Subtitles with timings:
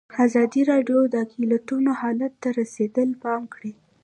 [0.25, 3.73] ازادي راډیو د اقلیتونه حالت ته رسېدلي پام کړی.